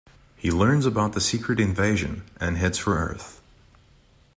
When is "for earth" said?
2.79-3.39